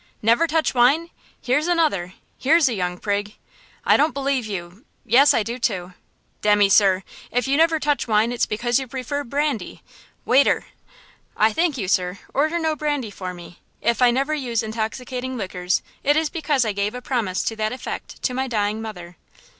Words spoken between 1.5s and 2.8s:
another; here's a